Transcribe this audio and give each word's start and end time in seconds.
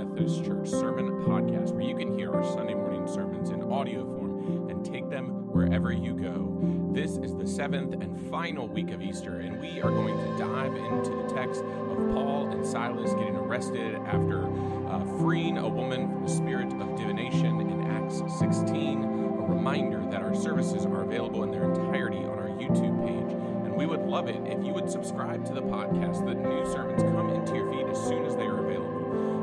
Methodist 0.00 0.46
Church 0.46 0.66
Sermon 0.70 1.10
Podcast, 1.26 1.72
where 1.72 1.82
you 1.82 1.94
can 1.94 2.16
hear 2.16 2.32
our 2.32 2.42
Sunday 2.42 2.72
morning 2.72 3.06
sermons 3.06 3.50
in 3.50 3.62
audio 3.70 4.02
form 4.16 4.70
and 4.70 4.82
take 4.82 5.10
them 5.10 5.46
wherever 5.52 5.92
you 5.92 6.14
go. 6.14 6.56
This 6.94 7.18
is 7.18 7.36
the 7.36 7.46
seventh 7.46 7.92
and 7.92 8.18
final 8.30 8.66
week 8.66 8.92
of 8.92 9.02
Easter, 9.02 9.40
and 9.40 9.60
we 9.60 9.82
are 9.82 9.90
going 9.90 10.16
to 10.16 10.38
dive 10.38 10.74
into 10.74 11.10
the 11.10 11.34
text 11.34 11.60
of 11.60 12.14
Paul 12.14 12.48
and 12.50 12.64
Silas 12.64 13.12
getting 13.12 13.36
arrested 13.36 13.96
after 14.06 14.46
uh, 14.88 15.04
freeing 15.18 15.58
a 15.58 15.68
woman 15.68 16.08
from 16.08 16.22
the 16.22 16.32
spirit 16.32 16.72
of 16.80 16.96
divination 16.96 17.60
in 17.60 17.86
Acts 17.90 18.22
16. 18.38 19.04
A 19.04 19.06
reminder 19.54 20.02
that 20.10 20.22
our 20.22 20.34
services 20.34 20.86
are 20.86 21.02
available 21.02 21.42
in 21.42 21.50
their 21.50 21.64
entirety 21.64 22.20
on 22.20 22.38
our 22.38 22.48
YouTube 22.48 23.06
page. 23.06 23.34
And 23.66 23.76
we 23.76 23.84
would 23.84 24.00
love 24.06 24.30
it 24.30 24.40
if 24.46 24.64
you 24.64 24.72
would 24.72 24.90
subscribe 24.90 25.44
to 25.44 25.52
the 25.52 25.62
podcast 25.62 26.24
that 26.24 26.38
new 26.38 26.72
sermons 26.72 27.02
come 27.02 27.28
into 27.28 27.54
your 27.54 27.70
feed 27.70 27.86
as 27.86 28.02
soon 28.02 28.24
as 28.24 28.34
they 28.34 28.44
are 28.44 28.66
available. 28.66 28.99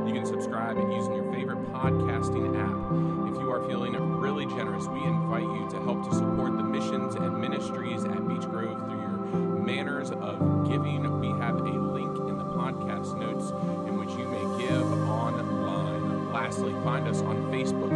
You 0.07 0.13
can 0.13 0.25
subscribe 0.25 0.77
using 0.77 1.13
your 1.13 1.31
favorite 1.31 1.61
podcasting 1.73 2.55
app. 2.57 3.33
If 3.33 3.41
you 3.41 3.51
are 3.51 3.67
feeling 3.67 3.93
really 4.19 4.45
generous, 4.45 4.87
we 4.87 5.03
invite 5.03 5.43
you 5.43 5.67
to 5.71 5.79
help 5.83 6.07
to 6.09 6.15
support 6.15 6.55
the 6.57 6.63
missions 6.63 7.15
and 7.15 7.39
ministries 7.39 8.03
at 8.05 8.27
Beech 8.27 8.47
Grove 8.49 8.79
through 8.87 9.01
your 9.01 9.17
manners 9.65 10.11
of 10.11 10.67
giving. 10.67 11.19
We 11.19 11.27
have 11.41 11.57
a 11.57 11.63
link 11.63 12.17
in 12.29 12.37
the 12.37 12.45
podcast 12.45 13.17
notes 13.19 13.51
in 13.87 13.97
which 13.99 14.11
you 14.11 14.27
may 14.27 14.65
give 14.65 15.09
online. 15.09 16.31
Lastly, 16.31 16.73
find 16.83 17.07
us 17.07 17.21
on 17.21 17.35
Facebook 17.51 17.86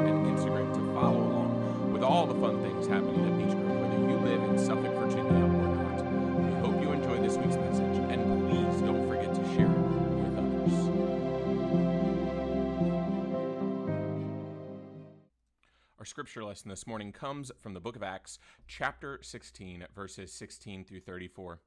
scripture 16.32 16.48
lesson 16.48 16.70
this 16.70 16.87
morning 16.87 17.12
comes 17.12 17.51
from 17.60 17.74
the 17.74 17.79
book 17.82 17.98
of 17.98 18.04
Acts, 18.04 18.40
chapter 18.65 19.20
16, 19.21 19.85
verses 19.93 20.32
16 20.32 20.85
through 20.85 21.01
34. 21.01 21.60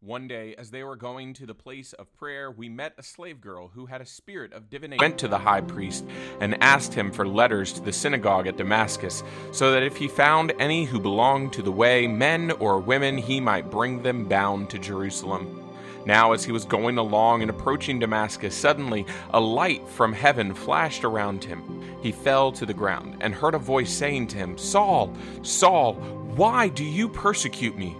One 0.00 0.28
day, 0.28 0.54
as 0.58 0.70
they 0.70 0.84
were 0.84 0.96
going 0.96 1.32
to 1.32 1.46
the 1.46 1.54
place 1.54 1.94
of 1.94 2.12
prayer, 2.12 2.50
we 2.50 2.68
met 2.68 2.92
a 2.98 3.02
slave 3.02 3.40
girl 3.40 3.68
who 3.68 3.86
had 3.86 4.02
a 4.02 4.06
spirit 4.06 4.52
of 4.52 4.68
divination. 4.68 5.00
Went 5.00 5.16
to 5.20 5.28
the 5.28 5.38
high 5.38 5.62
priest 5.62 6.04
and 6.40 6.62
asked 6.62 6.92
him 6.92 7.10
for 7.10 7.26
letters 7.26 7.72
to 7.72 7.80
the 7.80 7.90
synagogue 7.90 8.46
at 8.46 8.58
Damascus, 8.58 9.22
so 9.50 9.72
that 9.72 9.82
if 9.82 9.96
he 9.96 10.08
found 10.08 10.52
any 10.58 10.84
who 10.84 11.00
belonged 11.00 11.54
to 11.54 11.62
the 11.62 11.72
way, 11.72 12.06
men 12.06 12.50
or 12.50 12.80
women, 12.80 13.16
he 13.16 13.40
might 13.40 13.70
bring 13.70 14.02
them 14.02 14.26
bound 14.26 14.68
to 14.68 14.78
Jerusalem. 14.78 15.61
Now, 16.04 16.32
as 16.32 16.44
he 16.44 16.52
was 16.52 16.64
going 16.64 16.98
along 16.98 17.42
and 17.42 17.50
approaching 17.50 17.98
Damascus, 17.98 18.54
suddenly 18.54 19.06
a 19.30 19.40
light 19.40 19.88
from 19.88 20.12
heaven 20.12 20.54
flashed 20.54 21.04
around 21.04 21.44
him. 21.44 21.82
He 22.02 22.12
fell 22.12 22.50
to 22.52 22.66
the 22.66 22.74
ground 22.74 23.18
and 23.20 23.34
heard 23.34 23.54
a 23.54 23.58
voice 23.58 23.92
saying 23.92 24.28
to 24.28 24.36
him, 24.36 24.58
Saul, 24.58 25.14
Saul, 25.42 25.94
why 26.34 26.68
do 26.68 26.84
you 26.84 27.08
persecute 27.08 27.76
me? 27.76 27.96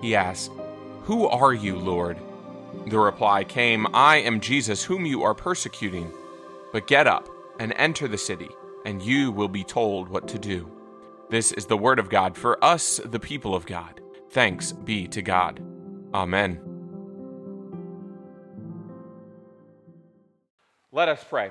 He 0.00 0.14
asked, 0.14 0.52
Who 1.04 1.26
are 1.26 1.54
you, 1.54 1.76
Lord? 1.76 2.18
The 2.86 2.98
reply 2.98 3.44
came, 3.44 3.86
I 3.94 4.16
am 4.18 4.40
Jesus, 4.40 4.84
whom 4.84 5.06
you 5.06 5.22
are 5.22 5.34
persecuting. 5.34 6.12
But 6.72 6.86
get 6.86 7.06
up 7.06 7.28
and 7.58 7.72
enter 7.76 8.08
the 8.08 8.18
city, 8.18 8.48
and 8.84 9.02
you 9.02 9.30
will 9.30 9.48
be 9.48 9.64
told 9.64 10.08
what 10.08 10.28
to 10.28 10.38
do. 10.38 10.70
This 11.30 11.52
is 11.52 11.66
the 11.66 11.76
word 11.76 11.98
of 11.98 12.10
God 12.10 12.36
for 12.36 12.62
us, 12.62 13.00
the 13.04 13.20
people 13.20 13.54
of 13.54 13.66
God. 13.66 14.00
Thanks 14.30 14.72
be 14.72 15.06
to 15.08 15.22
God. 15.22 15.62
Amen. 16.14 16.71
Let 20.94 21.08
us 21.08 21.24
pray. 21.26 21.50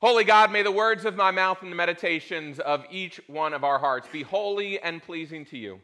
Holy 0.00 0.22
God, 0.22 0.52
may 0.52 0.62
the 0.62 0.70
words 0.70 1.04
of 1.04 1.16
my 1.16 1.32
mouth 1.32 1.62
and 1.62 1.72
the 1.72 1.76
meditations 1.76 2.60
of 2.60 2.84
each 2.92 3.20
one 3.26 3.52
of 3.52 3.64
our 3.64 3.80
hearts 3.80 4.06
be 4.12 4.22
holy 4.22 4.80
and 4.80 5.02
pleasing 5.02 5.44
to 5.46 5.58
you. 5.58 5.80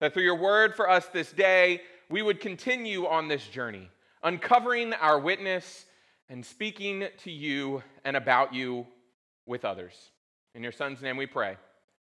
That 0.00 0.12
through 0.12 0.24
your 0.24 0.36
word 0.36 0.76
for 0.76 0.90
us 0.90 1.06
this 1.06 1.32
day, 1.32 1.80
we 2.10 2.20
would 2.20 2.40
continue 2.40 3.06
on 3.06 3.28
this 3.28 3.46
journey, 3.46 3.88
uncovering 4.22 4.92
our 4.92 5.18
witness 5.18 5.86
and 6.28 6.44
speaking 6.44 7.06
to 7.24 7.30
you 7.30 7.82
and 8.04 8.14
about 8.14 8.52
you 8.52 8.86
with 9.46 9.64
others. 9.64 9.94
In 10.54 10.62
your 10.62 10.72
son's 10.72 11.00
name 11.00 11.16
we 11.16 11.26
pray. 11.26 11.56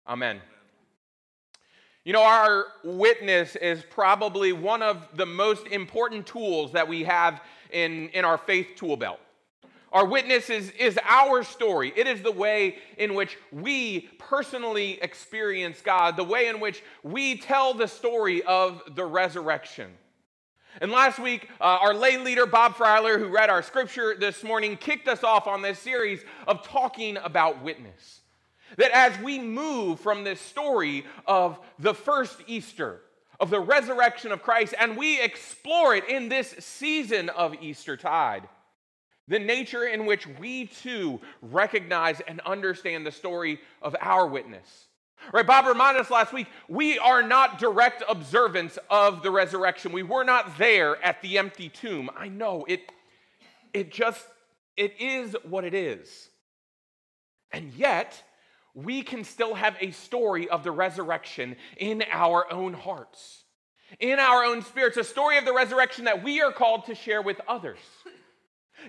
Amen. 0.09 0.41
You 2.05 2.15
know, 2.15 2.23
our 2.23 2.69
witness 2.85 3.55
is 3.57 3.85
probably 3.91 4.55
one 4.55 4.81
of 4.81 5.07
the 5.15 5.27
most 5.27 5.67
important 5.67 6.27
tools 6.27 6.73
that 6.73 6.89
we 6.89 7.05
have 7.05 7.43
in, 7.71 8.09
in 8.11 8.25
our 8.25 8.39
faith 8.39 8.69
tool 8.77 8.97
belt. 8.97 9.21
Our 9.97 10.05
witness 10.05 10.51
is, 10.51 10.73
is 10.73 10.99
our 11.03 11.43
story. 11.43 11.91
It 11.97 12.07
is 12.07 12.21
the 12.21 12.31
way 12.31 12.77
in 12.99 13.15
which 13.15 13.39
we 13.51 14.11
personally 14.19 14.99
experience 15.01 15.81
God, 15.81 16.19
the 16.19 16.23
way 16.23 16.49
in 16.49 16.61
which 16.61 16.83
we 17.03 17.39
tell 17.39 17.73
the 17.73 17.89
story 17.89 18.43
of 18.43 18.83
the 18.95 19.07
resurrection. 19.07 19.91
And 20.83 20.93
last 20.93 21.19
week, 21.19 21.49
uh, 21.59 21.79
our 21.81 21.95
lay 21.95 22.19
leader, 22.19 22.45
Bob 22.45 22.75
Freiler, 22.75 23.19
who 23.19 23.29
read 23.29 23.49
our 23.49 23.63
scripture 23.63 24.15
this 24.15 24.45
morning, 24.45 24.77
kicked 24.77 25.09
us 25.09 25.25
off 25.25 25.47
on 25.47 25.63
this 25.63 25.79
series 25.79 26.21
of 26.47 26.63
talking 26.63 27.17
about 27.17 27.63
witness. 27.63 28.21
That 28.77 28.91
as 28.91 29.19
we 29.25 29.39
move 29.39 29.99
from 30.01 30.25
this 30.25 30.43
story 30.43 31.07
of 31.27 31.59
the 31.79 31.95
first 31.95 32.37
Easter, 32.47 33.01
of 33.41 33.49
the 33.49 33.61
resurrection 33.61 34.31
of 34.31 34.43
Christ, 34.43 34.75
and 34.79 34.95
we 34.95 35.23
explore 35.23 35.95
it 35.95 36.07
in 36.07 36.29
this 36.29 36.55
season 36.59 37.31
of 37.31 37.55
Eastertide, 37.63 38.47
the 39.29 39.39
nature 39.39 39.85
in 39.85 40.07
which 40.07 40.27
we 40.39 40.67
too 40.67 41.21
recognize 41.43 42.21
and 42.21 42.41
understand 42.41 43.07
the 43.07 43.13
story 43.13 43.61
of 43.83 43.97
our 44.01 44.27
witness. 44.27 44.87
Right, 45.33 45.47
Bob 45.47 45.67
reminded 45.67 46.01
us 46.01 46.11
last 46.11 46.33
week, 46.33 46.47
we 46.69 46.99
are 46.99 47.23
not 47.23 47.59
direct 47.59 48.05
observance 48.09 48.79
of 48.91 49.23
the 49.23 49.31
resurrection. 49.31 49.93
We 49.93 50.03
were 50.03 50.25
not 50.25 50.59
there 50.59 51.03
at 51.03 51.21
the 51.23 51.39
empty 51.39 51.69
tomb. 51.69 52.11
I 52.17 52.29
know 52.29 52.65
it 52.69 52.93
it 53.73 53.91
just 53.91 54.25
it 54.77 54.95
is 55.01 55.35
what 55.43 55.65
it 55.65 55.75
is. 55.75 56.29
And 57.51 57.73
yet, 57.73 58.23
we 58.75 59.03
can 59.03 59.25
still 59.25 59.55
have 59.55 59.77
a 59.81 59.91
story 59.91 60.49
of 60.49 60.63
the 60.63 60.71
resurrection 60.71 61.57
in 61.79 62.05
our 62.13 62.53
own 62.53 62.75
hearts, 62.75 63.45
in 63.99 64.19
our 64.19 64.45
own 64.45 64.63
spirits, 64.63 64.99
a 64.99 65.05
story 65.05 65.39
of 65.39 65.45
the 65.45 65.55
resurrection 65.55 66.05
that 66.05 66.23
we 66.23 66.43
are 66.43 66.53
called 66.53 66.85
to 66.87 66.95
share 66.95 67.23
with 67.23 67.41
others 67.49 67.79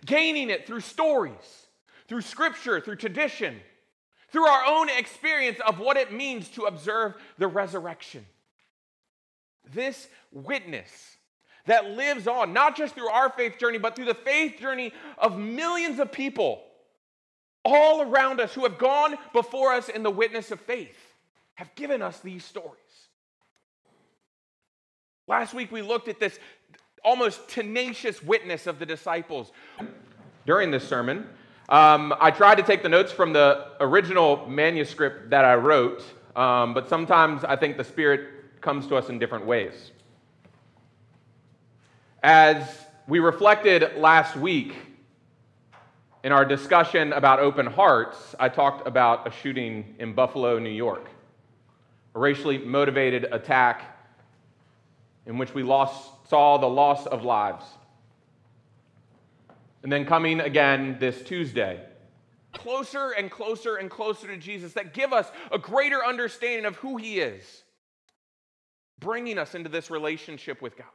gaining 0.06 0.50
it 0.50 0.68
through 0.68 0.82
stories, 0.82 1.68
through 2.08 2.22
scripture, 2.22 2.80
through 2.80 2.96
tradition, 2.96 3.60
through 4.32 4.46
our 4.46 4.66
own 4.66 4.90
experience 4.90 5.60
of 5.66 5.80
what 5.80 5.98
it 5.98 6.12
means 6.12 6.50
to 6.50 6.64
observe 6.64 7.16
the 7.38 7.48
resurrection. 7.48 8.26
This 9.74 10.08
witness 10.32 11.18
that 11.66 11.90
lives 11.92 12.28
on, 12.28 12.54
not 12.54 12.78
just 12.78 12.96
through 12.96 13.10
our 13.10 13.30
faith 13.30 13.58
journey, 13.58 13.78
but 13.78 13.96
through 13.96 14.06
the 14.06 14.14
faith 14.14 14.60
journey 14.60 14.94
of 15.18 15.38
millions 15.38 16.00
of 16.00 16.12
people 16.12 16.64
all 17.66 18.02
around 18.02 18.40
us 18.40 18.54
who 18.54 18.64
have 18.64 18.78
gone 18.78 19.16
before 19.34 19.74
us 19.74 19.90
in 19.90 20.02
the 20.02 20.12
witness 20.12 20.52
of 20.52 20.62
faith, 20.62 20.98
have 21.56 21.74
given 21.76 22.02
us 22.02 22.20
these 22.22 22.46
stories. 22.46 22.78
Last 25.28 25.54
week 25.54 25.72
we 25.72 25.82
looked 25.82 26.08
at 26.08 26.20
this 26.20 26.40
almost 27.04 27.48
tenacious 27.48 28.22
witness 28.22 28.68
of 28.68 28.80
the 28.80 28.86
disciples. 28.86 29.52
During 30.46 30.72
this 30.72 30.88
sermon, 30.88 31.28
um, 31.70 32.14
I 32.22 32.32
tried 32.32 32.56
to 32.56 32.64
take 32.64 32.84
the 32.84 32.90
notes 32.90 33.12
from 33.12 33.34
the 33.34 33.68
original 33.80 34.48
manuscript 34.48 35.30
that 35.32 35.44
I 35.44 35.56
wrote, 35.56 36.04
um, 36.36 36.74
but 36.74 36.88
sometimes 36.88 37.44
I 37.44 37.56
think 37.56 37.78
the 37.78 37.84
Spirit 37.84 38.62
comes 38.62 38.88
to 38.88 38.96
us 38.96 39.10
in 39.10 39.20
different 39.20 39.46
ways. 39.46 39.92
As 42.24 42.86
we 43.08 43.20
reflected 43.20 43.98
last 43.98 44.36
week 44.36 44.76
in 46.24 46.32
our 46.32 46.44
discussion 46.44 47.14
about 47.14 47.40
open 47.40 47.66
hearts, 47.66 48.36
I 48.40 48.50
talked 48.50 48.88
about 48.88 49.28
a 49.28 49.32
shooting 49.32 49.96
in 50.00 50.14
Buffalo, 50.14 50.60
New 50.60 50.70
York, 50.70 51.10
a 52.16 52.20
racially 52.20 52.58
motivated 52.58 53.26
attack 53.32 53.98
in 55.26 55.38
which 55.38 55.54
we 55.54 55.64
lost, 55.64 56.12
saw 56.30 56.58
the 56.58 56.68
loss 56.68 57.06
of 57.06 57.24
lives. 57.24 57.66
And 59.84 59.92
then 59.92 60.06
coming 60.06 60.40
again 60.40 60.98
this 61.00 61.22
Tuesday, 61.22 61.82
closer 62.54 63.12
and 63.12 63.32
closer 63.32 63.76
and 63.76 63.90
closer 63.90 64.28
to 64.28 64.38
Jesus 64.38 64.74
that 64.74 64.94
give 64.94 65.14
us 65.14 65.32
a 65.52 65.58
greater 65.58 66.04
understanding 66.04 66.66
of 66.66 66.76
who 66.78 66.98
He 66.98 67.20
is, 67.20 67.64
bringing 69.00 69.38
us 69.38 69.56
into 69.56 69.70
this 69.70 69.90
relationship 69.90 70.62
with 70.62 70.76
God. 70.76 70.88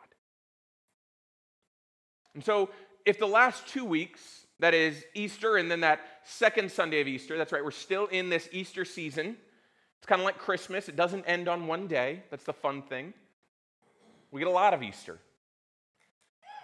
And 2.35 2.45
so, 2.45 2.71
if 3.07 3.19
the 3.19 3.27
last 3.27 3.67
two 3.67 3.85
weeks, 3.85 4.47
that 4.59 4.75
is 4.75 5.05
Easter 5.15 5.57
and 5.57 5.71
then 5.71 5.81
that 5.81 6.01
second 6.25 6.71
Sunday 6.71 7.01
of 7.01 7.09
Easter, 7.09 7.37
that's 7.37 7.53
right, 7.53 7.65
we're 7.65 7.71
still 7.71 8.07
in 8.07 8.29
this 8.29 8.49
Easter 8.53 8.85
season. 8.85 9.37
It's 9.99 10.07
kind 10.07 10.21
of 10.21 10.25
like 10.25 10.39
Christmas, 10.39 10.89
it 10.89 10.97
doesn't 10.97 11.25
end 11.25 11.49
on 11.49 11.67
one 11.67 11.87
day. 11.87 12.23
That's 12.31 12.45
the 12.45 12.53
fun 12.53 12.83
thing. 12.83 13.15
We 14.33 14.41
get 14.41 14.49
a 14.49 14.51
lot 14.51 14.75
of 14.75 14.83
Easter. 14.83 15.19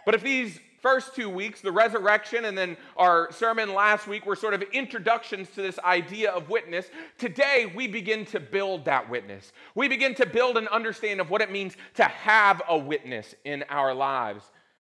But 0.04 0.14
if 0.14 0.22
these 0.22 0.58
first 0.80 1.14
two 1.14 1.28
weeks, 1.28 1.60
the 1.60 1.70
resurrection, 1.72 2.46
and 2.46 2.56
then 2.56 2.76
our 2.96 3.30
sermon 3.32 3.74
last 3.74 4.06
week 4.06 4.24
were 4.24 4.36
sort 4.36 4.54
of 4.54 4.62
introductions 4.72 5.50
to 5.50 5.62
this 5.62 5.78
idea 5.80 6.30
of 6.30 6.48
witness. 6.48 6.86
Today, 7.18 7.70
we 7.74 7.86
begin 7.86 8.24
to 8.26 8.40
build 8.40 8.86
that 8.86 9.10
witness. 9.10 9.52
We 9.74 9.88
begin 9.88 10.14
to 10.16 10.26
build 10.26 10.56
an 10.56 10.68
understanding 10.68 11.20
of 11.20 11.30
what 11.30 11.42
it 11.42 11.50
means 11.50 11.76
to 11.94 12.04
have 12.04 12.62
a 12.68 12.78
witness 12.78 13.34
in 13.44 13.64
our 13.68 13.94
lives 13.94 14.44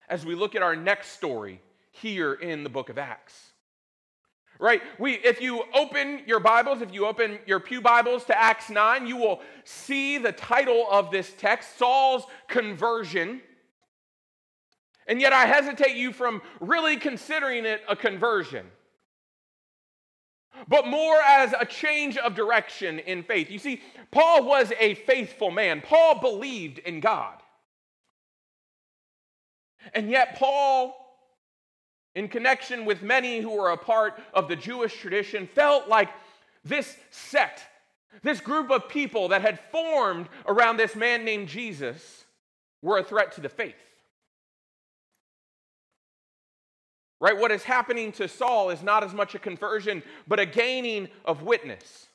as 0.08 0.24
we 0.24 0.34
look 0.34 0.54
at 0.54 0.62
our 0.62 0.76
next 0.76 1.12
story 1.12 1.60
here 1.90 2.34
in 2.34 2.62
the 2.62 2.70
book 2.70 2.88
of 2.88 2.98
Acts. 2.98 3.49
Right? 4.60 4.82
We 4.98 5.14
if 5.14 5.40
you 5.40 5.64
open 5.74 6.20
your 6.26 6.38
Bibles, 6.38 6.82
if 6.82 6.92
you 6.92 7.06
open 7.06 7.38
your 7.46 7.60
Pew 7.60 7.80
Bibles 7.80 8.24
to 8.26 8.38
Acts 8.38 8.68
9, 8.68 9.06
you 9.06 9.16
will 9.16 9.40
see 9.64 10.18
the 10.18 10.32
title 10.32 10.86
of 10.90 11.10
this 11.10 11.32
text, 11.38 11.78
Saul's 11.78 12.24
conversion. 12.46 13.40
And 15.06 15.18
yet 15.18 15.32
I 15.32 15.46
hesitate 15.46 15.96
you 15.96 16.12
from 16.12 16.42
really 16.60 16.98
considering 16.98 17.64
it 17.64 17.80
a 17.88 17.96
conversion, 17.96 18.66
but 20.68 20.86
more 20.86 21.16
as 21.26 21.54
a 21.58 21.64
change 21.64 22.18
of 22.18 22.34
direction 22.34 22.98
in 22.98 23.22
faith. 23.22 23.50
You 23.50 23.58
see, 23.58 23.80
Paul 24.10 24.44
was 24.44 24.72
a 24.78 24.94
faithful 24.94 25.50
man, 25.50 25.80
Paul 25.80 26.20
believed 26.20 26.78
in 26.80 27.00
God. 27.00 27.38
And 29.94 30.10
yet, 30.10 30.36
Paul, 30.36 31.09
in 32.14 32.28
connection 32.28 32.84
with 32.84 33.02
many 33.02 33.40
who 33.40 33.50
were 33.50 33.70
a 33.70 33.76
part 33.76 34.20
of 34.34 34.48
the 34.48 34.56
Jewish 34.56 34.96
tradition, 34.96 35.46
felt 35.46 35.88
like 35.88 36.08
this 36.64 36.96
sect, 37.10 37.62
this 38.22 38.40
group 38.40 38.70
of 38.70 38.88
people 38.88 39.28
that 39.28 39.42
had 39.42 39.60
formed 39.70 40.28
around 40.46 40.76
this 40.76 40.96
man 40.96 41.24
named 41.24 41.48
Jesus, 41.48 42.24
were 42.82 42.98
a 42.98 43.04
threat 43.04 43.32
to 43.32 43.40
the 43.40 43.48
faith. 43.48 43.74
Right? 47.20 47.36
What 47.36 47.52
is 47.52 47.62
happening 47.62 48.12
to 48.12 48.26
Saul 48.28 48.70
is 48.70 48.82
not 48.82 49.04
as 49.04 49.12
much 49.12 49.34
a 49.34 49.38
conversion, 49.38 50.02
but 50.26 50.40
a 50.40 50.46
gaining 50.46 51.08
of 51.24 51.42
witness. 51.42 52.06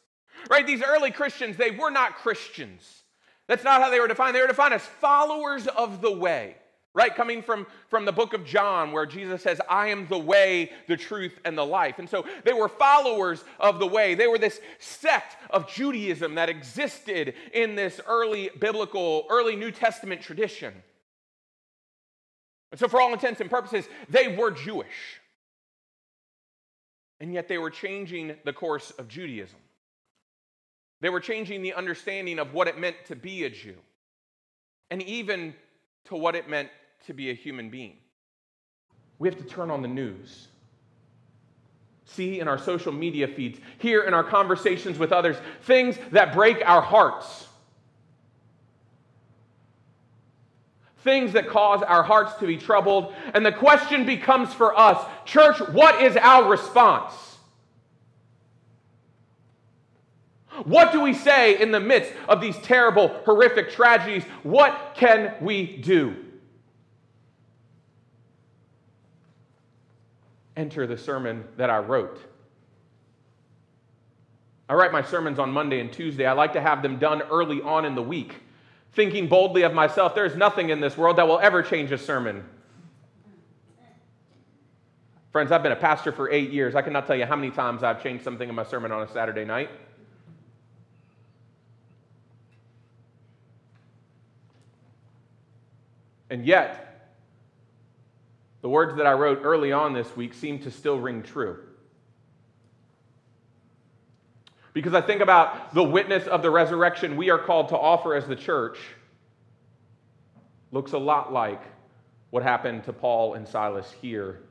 Right? 0.50 0.66
These 0.66 0.82
early 0.84 1.12
Christians, 1.12 1.58
they 1.58 1.72
were 1.72 1.92
not 1.92 2.16
Christians. 2.16 3.04
That's 3.48 3.64
not 3.64 3.82
how 3.82 3.92
they 3.92 4.00
were 4.00 4.08
defined. 4.08 4.36
They 4.36 4.42
were 4.42 4.48
defined 4.48 4.74
as 4.74 4.82
followers 4.82 5.68
of 5.68 6.02
the 6.02 6.12
way. 6.12 6.56
Right? 6.96 7.14
Coming 7.14 7.44
from, 7.44 7.68
from 7.90 8.06
the 8.06 8.14
book 8.14 8.34
of 8.34 8.46
John, 8.46 8.94
where 8.94 9.06
Jesus 9.06 9.44
says, 9.44 9.60
I 9.70 9.90
am 9.90 10.08
the 10.08 10.18
way, 10.18 10.72
the 10.88 10.96
truth, 10.96 11.38
and 11.44 11.58
the 11.58 11.66
life. 11.66 12.00
And 12.00 12.10
so 12.10 12.26
they 12.46 12.54
were 12.54 12.70
followers 12.70 13.44
of 13.60 13.80
the 13.80 13.86
way. 13.86 14.16
They 14.16 14.28
were 14.28 14.38
this 14.38 14.62
sect 14.80 15.36
of 15.50 15.68
Judaism 15.68 16.36
that 16.36 16.48
existed 16.48 17.34
in 17.54 17.76
this 17.76 18.00
early 18.08 18.50
biblical, 18.62 19.26
early 19.30 19.58
New 19.58 19.72
Testament 19.72 20.22
tradition. 20.22 20.74
And 22.72 22.80
so, 22.80 22.88
for 22.88 23.02
all 23.02 23.12
intents 23.12 23.42
and 23.42 23.50
purposes, 23.50 23.88
they 24.10 24.30
were 24.30 24.52
Jewish. 24.52 25.20
And 27.20 27.34
yet, 27.34 27.50
they 27.50 27.58
were 27.58 27.70
changing 27.70 28.36
the 28.46 28.54
course 28.54 28.92
of 28.92 29.10
Judaism. 29.10 29.60
They 31.02 31.10
were 31.10 31.20
changing 31.20 31.62
the 31.62 31.74
understanding 31.74 32.40
of 32.40 32.54
what 32.54 32.70
it 32.70 32.80
meant 32.80 32.96
to 33.08 33.18
be 33.18 33.44
a 33.44 33.50
Jew, 33.50 33.76
and 34.90 35.02
even 35.02 35.54
to 36.06 36.16
what 36.16 36.36
it 36.36 36.50
meant 36.50 36.70
to 37.08 37.14
be 37.14 37.30
a 37.30 37.34
human 37.34 37.70
being. 37.70 37.98
We 39.20 39.30
have 39.30 39.38
to 39.38 39.46
turn 39.46 39.72
on 39.72 39.82
the 39.82 39.88
news. 39.88 40.48
See 42.06 42.40
in 42.40 42.48
our 42.48 42.58
social 42.58 42.92
media 42.92 43.28
feeds, 43.28 43.60
hear 43.80 44.04
in 44.04 44.14
our 44.14 44.24
conversations 44.24 44.98
with 44.98 45.12
others, 45.12 45.38
things 45.64 45.98
that 46.12 46.34
break 46.34 46.62
our 46.66 46.82
hearts. 46.82 47.48
things 51.06 51.34
that 51.34 51.48
cause 51.48 51.84
our 51.84 52.04
hearts 52.04 52.34
to 52.40 52.48
be 52.48 52.58
troubled. 52.58 53.14
And 53.34 53.46
the 53.46 53.52
question 53.52 54.06
becomes 54.06 54.54
for 54.54 54.78
us, 54.78 54.98
church, 55.24 55.60
what 55.72 56.02
is 56.02 56.18
our 56.18 56.50
response? 56.50 57.14
What 60.64 60.92
do 60.92 61.02
we 61.02 61.14
say 61.14 61.62
in 61.62 61.72
the 61.72 61.80
midst 61.80 62.12
of 62.28 62.42
these 62.42 62.58
terrible, 62.58 63.10
horrific 63.24 63.72
tragedies? 63.72 64.24
What 64.42 64.96
can 64.98 65.36
we 65.42 65.78
do? 65.78 66.25
Enter 70.56 70.88
the 70.88 70.98
sermon 70.98 71.44
that 71.58 71.70
I 71.70 71.80
wrote. 71.80 72.20
I 74.68 74.74
write 74.74 74.92
my 74.92 75.02
sermons 75.02 75.38
on 75.38 75.52
Monday 75.52 75.80
and 75.80 75.92
Tuesday. 75.92 76.26
I 76.26 76.34
like 76.34 76.54
to 76.54 76.62
have 76.62 76.82
them 76.82 76.98
done 76.98 77.22
early 77.24 77.62
on 77.62 77.86
in 77.86 77.94
the 77.94 78.02
week 78.02 78.36
thinking 78.96 79.28
boldly 79.28 79.64
of 79.64 79.74
myself, 79.74 80.16
there's 80.16 80.36
nothing 80.36 80.70
in 80.70 80.80
this 80.80 80.98
world 80.98 81.18
that 81.18 81.28
will 81.28 81.40
ever 81.40 81.62
change 81.62 81.92
a 81.92 81.98
sermon. 81.98 82.44
Friends, 85.32 85.52
I've 85.52 85.62
been 85.62 85.74
a 85.74 85.78
pastor 85.78 86.14
for 86.14 86.32
eight 86.32 86.52
years. 86.52 86.76
I 86.76 86.82
cannot 86.82 87.06
tell 87.06 87.16
you 87.18 87.26
how 87.26 87.36
many 87.36 87.52
times 87.52 87.84
I've 87.84 88.02
changed 88.02 88.24
something 88.24 88.48
in 88.48 88.56
my 88.56 88.64
sermon 88.64 88.94
on 88.94 89.04
a 89.04 89.12
Saturday 89.12 89.44
night. 89.44 89.70
And 96.30 96.46
yet, 96.46 96.95
the 98.66 98.70
words 98.70 98.96
that 98.96 99.06
I 99.06 99.14
wrote 99.14 99.42
early 99.44 99.72
on 99.72 99.94
this 99.94 100.18
week 100.18 100.34
seem 100.34 100.58
to 100.64 100.72
still 100.72 101.00
ring 101.00 101.22
true. 101.22 101.60
Because 104.74 104.96
I 104.96 105.02
think 105.02 105.22
about 105.22 105.76
the 105.76 105.84
witness 105.84 106.26
of 106.26 106.42
the 106.42 106.50
resurrection 106.50 107.16
we 107.16 107.30
are 107.30 107.38
called 107.38 107.70
to 107.70 107.78
offer 107.78 108.16
as 108.16 108.26
the 108.26 108.36
church 108.36 108.80
looks 110.72 110.94
a 110.94 110.98
lot 110.98 111.32
like 111.32 111.62
what 112.32 112.42
happened 112.42 112.86
to 112.86 112.92
Paul 112.92 113.36
and 113.36 113.48
Silas 113.48 113.94
here 114.02 114.42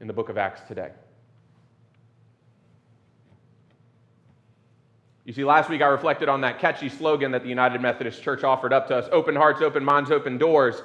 in 0.00 0.06
the 0.06 0.12
book 0.12 0.28
of 0.28 0.38
Acts 0.38 0.60
today. 0.68 0.92
You 5.24 5.32
see, 5.32 5.44
last 5.44 5.68
week 5.68 5.82
I 5.82 5.86
reflected 5.86 6.28
on 6.28 6.42
that 6.42 6.60
catchy 6.60 6.88
slogan 6.88 7.32
that 7.32 7.42
the 7.42 7.48
United 7.48 7.80
Methodist 7.80 8.22
Church 8.22 8.44
offered 8.44 8.72
up 8.72 8.86
to 8.86 8.94
us 8.94 9.08
open 9.10 9.34
hearts, 9.34 9.60
open 9.60 9.84
minds, 9.84 10.12
open 10.12 10.38
doors. 10.38 10.80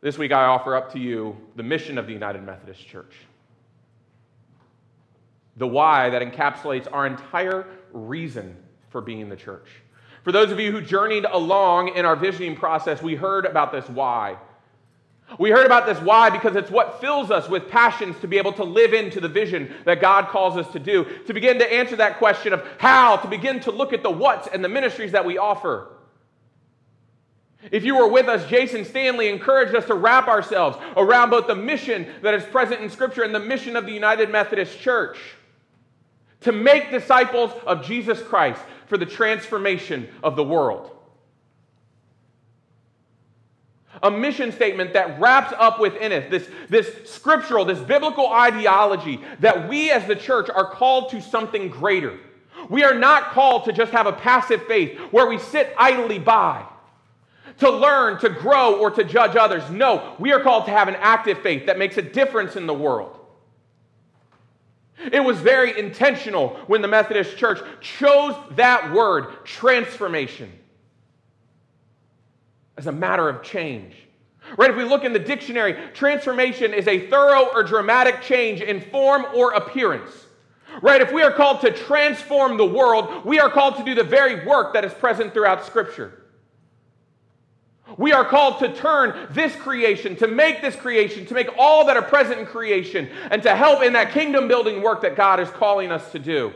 This 0.00 0.16
week 0.16 0.32
I 0.32 0.44
offer 0.44 0.76
up 0.76 0.92
to 0.92 0.98
you 0.98 1.36
the 1.56 1.62
mission 1.62 1.98
of 1.98 2.06
the 2.06 2.12
United 2.12 2.42
Methodist 2.42 2.86
Church 2.86 3.14
the 5.58 5.66
why 5.66 6.10
that 6.10 6.22
encapsulates 6.22 6.86
our 6.92 7.06
entire 7.06 7.66
reason 7.92 8.56
for 8.90 9.00
being 9.00 9.28
the 9.28 9.36
church. 9.36 9.66
For 10.22 10.32
those 10.32 10.50
of 10.50 10.60
you 10.60 10.72
who 10.72 10.80
journeyed 10.80 11.24
along 11.24 11.96
in 11.96 12.04
our 12.04 12.16
visioning 12.16 12.56
process, 12.56 13.02
we 13.02 13.14
heard 13.14 13.44
about 13.44 13.72
this 13.72 13.88
why. 13.88 14.38
We 15.38 15.50
heard 15.50 15.66
about 15.66 15.86
this 15.86 15.98
why 15.98 16.30
because 16.30 16.56
it's 16.56 16.70
what 16.70 17.00
fills 17.00 17.30
us 17.30 17.48
with 17.48 17.68
passions 17.68 18.18
to 18.20 18.28
be 18.28 18.38
able 18.38 18.52
to 18.54 18.64
live 18.64 18.94
into 18.94 19.20
the 19.20 19.28
vision 19.28 19.74
that 19.84 20.00
God 20.00 20.28
calls 20.28 20.56
us 20.56 20.70
to 20.72 20.78
do, 20.78 21.04
to 21.26 21.34
begin 21.34 21.58
to 21.58 21.70
answer 21.70 21.96
that 21.96 22.18
question 22.18 22.52
of 22.52 22.66
how, 22.78 23.16
to 23.16 23.28
begin 23.28 23.60
to 23.60 23.70
look 23.70 23.92
at 23.92 24.02
the 24.02 24.10
what's 24.10 24.48
and 24.48 24.64
the 24.64 24.68
ministries 24.68 25.12
that 25.12 25.26
we 25.26 25.36
offer. 25.38 25.88
If 27.70 27.84
you 27.84 27.96
were 27.96 28.08
with 28.08 28.28
us, 28.28 28.48
Jason 28.48 28.84
Stanley 28.84 29.28
encouraged 29.28 29.74
us 29.74 29.86
to 29.86 29.94
wrap 29.94 30.28
ourselves 30.28 30.78
around 30.96 31.30
both 31.30 31.48
the 31.48 31.56
mission 31.56 32.06
that 32.22 32.34
is 32.34 32.44
present 32.44 32.80
in 32.80 32.88
Scripture 32.88 33.24
and 33.24 33.34
the 33.34 33.40
mission 33.40 33.76
of 33.76 33.84
the 33.84 33.92
United 33.92 34.30
Methodist 34.30 34.78
Church 34.78 35.18
to 36.40 36.52
make 36.52 36.90
disciples 36.90 37.50
of 37.66 37.84
Jesus 37.84 38.22
Christ 38.22 38.62
for 38.86 38.96
the 38.96 39.06
transformation 39.06 40.08
of 40.22 40.36
the 40.36 40.44
world. 40.44 40.92
A 44.04 44.10
mission 44.10 44.52
statement 44.52 44.92
that 44.92 45.18
wraps 45.18 45.52
up 45.58 45.80
within 45.80 46.12
it 46.12 46.30
this, 46.30 46.48
this 46.68 47.10
scriptural, 47.10 47.64
this 47.64 47.80
biblical 47.80 48.28
ideology 48.28 49.20
that 49.40 49.68
we 49.68 49.90
as 49.90 50.06
the 50.06 50.14
church 50.14 50.48
are 50.48 50.70
called 50.70 51.10
to 51.10 51.20
something 51.20 51.68
greater. 51.68 52.20
We 52.68 52.84
are 52.84 52.94
not 52.94 53.32
called 53.32 53.64
to 53.64 53.72
just 53.72 53.90
have 53.90 54.06
a 54.06 54.12
passive 54.12 54.64
faith 54.66 54.96
where 55.10 55.26
we 55.26 55.38
sit 55.38 55.74
idly 55.76 56.20
by, 56.20 56.64
to 57.58 57.70
learn, 57.70 58.18
to 58.20 58.28
grow, 58.28 58.78
or 58.78 58.90
to 58.90 59.04
judge 59.04 59.36
others. 59.36 59.68
No, 59.70 60.14
we 60.18 60.32
are 60.32 60.40
called 60.40 60.66
to 60.66 60.70
have 60.70 60.88
an 60.88 60.96
active 60.96 61.40
faith 61.42 61.66
that 61.66 61.78
makes 61.78 61.96
a 61.96 62.02
difference 62.02 62.56
in 62.56 62.66
the 62.66 62.74
world. 62.74 63.18
It 65.12 65.22
was 65.22 65.38
very 65.38 65.78
intentional 65.78 66.50
when 66.66 66.82
the 66.82 66.88
Methodist 66.88 67.36
Church 67.36 67.60
chose 67.80 68.34
that 68.52 68.92
word, 68.92 69.44
transformation, 69.44 70.52
as 72.76 72.86
a 72.86 72.92
matter 72.92 73.28
of 73.28 73.42
change. 73.42 73.94
Right? 74.56 74.70
If 74.70 74.76
we 74.76 74.84
look 74.84 75.04
in 75.04 75.12
the 75.12 75.18
dictionary, 75.18 75.76
transformation 75.94 76.72
is 76.72 76.86
a 76.88 77.08
thorough 77.08 77.46
or 77.52 77.62
dramatic 77.62 78.22
change 78.22 78.60
in 78.60 78.80
form 78.80 79.26
or 79.34 79.52
appearance. 79.52 80.26
Right? 80.80 81.00
If 81.00 81.12
we 81.12 81.22
are 81.22 81.32
called 81.32 81.60
to 81.62 81.70
transform 81.70 82.56
the 82.56 82.66
world, 82.66 83.24
we 83.24 83.40
are 83.40 83.50
called 83.50 83.76
to 83.76 83.84
do 83.84 83.94
the 83.94 84.04
very 84.04 84.46
work 84.46 84.74
that 84.74 84.84
is 84.84 84.94
present 84.94 85.32
throughout 85.32 85.64
Scripture. 85.64 86.24
We 87.98 88.12
are 88.12 88.24
called 88.24 88.60
to 88.60 88.72
turn 88.72 89.28
this 89.32 89.54
creation, 89.56 90.14
to 90.16 90.28
make 90.28 90.62
this 90.62 90.76
creation, 90.76 91.26
to 91.26 91.34
make 91.34 91.48
all 91.58 91.84
that 91.86 91.96
are 91.96 92.02
present 92.02 92.38
in 92.38 92.46
creation, 92.46 93.10
and 93.30 93.42
to 93.42 93.54
help 93.54 93.82
in 93.82 93.92
that 93.94 94.12
kingdom 94.12 94.46
building 94.46 94.82
work 94.82 95.02
that 95.02 95.16
God 95.16 95.40
is 95.40 95.50
calling 95.50 95.90
us 95.90 96.12
to 96.12 96.20
do. 96.20 96.54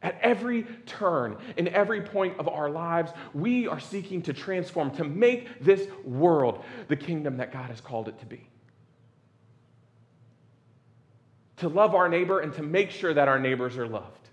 At 0.00 0.16
every 0.20 0.62
turn, 0.86 1.38
in 1.56 1.66
every 1.66 2.02
point 2.02 2.38
of 2.38 2.46
our 2.46 2.70
lives, 2.70 3.10
we 3.34 3.66
are 3.66 3.80
seeking 3.80 4.22
to 4.22 4.32
transform, 4.32 4.92
to 4.92 5.02
make 5.02 5.62
this 5.62 5.88
world 6.04 6.64
the 6.86 6.94
kingdom 6.94 7.38
that 7.38 7.52
God 7.52 7.70
has 7.70 7.80
called 7.80 8.06
it 8.06 8.20
to 8.20 8.26
be. 8.26 8.46
To 11.56 11.68
love 11.68 11.96
our 11.96 12.08
neighbor 12.08 12.38
and 12.38 12.54
to 12.54 12.62
make 12.62 12.92
sure 12.92 13.12
that 13.12 13.26
our 13.26 13.40
neighbors 13.40 13.76
are 13.76 13.88
loved. 13.88 14.27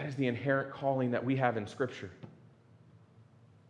That 0.00 0.08
is 0.08 0.14
the 0.14 0.28
inherent 0.28 0.72
calling 0.72 1.10
that 1.10 1.22
we 1.22 1.36
have 1.36 1.58
in 1.58 1.66
Scripture. 1.66 2.08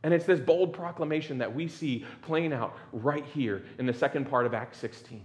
And 0.05 0.15
it's 0.15 0.27
this 0.27 0.39
bold 0.39 0.73
proclamation 0.73 1.39
that 1.39 1.53
we 1.53 1.67
see 1.67 2.07
playing 2.23 2.53
out 2.53 2.77
right 2.93 3.25
here 3.35 3.65
in 3.81 3.87
the 3.87 3.93
second 3.93 4.31
part 4.31 4.47
of 4.47 4.55
Acts 4.55 4.79
16 4.79 5.25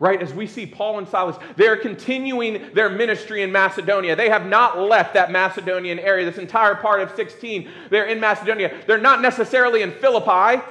right? 0.00 0.22
As 0.22 0.32
we 0.32 0.46
see 0.46 0.64
Paul 0.64 0.98
and 0.98 1.08
Silas, 1.08 1.36
they're 1.56 1.76
continuing 1.76 2.72
their 2.72 2.88
ministry 2.88 3.42
in 3.42 3.50
Macedonia. 3.50 4.14
They 4.14 4.28
have 4.28 4.46
not 4.46 4.78
left 4.78 5.14
that 5.14 5.32
Macedonian 5.32 5.98
area, 5.98 6.24
this 6.24 6.38
entire 6.38 6.76
part 6.76 7.00
of 7.00 7.10
16. 7.16 7.68
They're 7.90 8.04
in 8.04 8.20
Macedonia. 8.20 8.80
They're 8.86 8.98
not 8.98 9.22
necessarily 9.22 9.82
in 9.82 9.90
Philippi, 9.90 10.62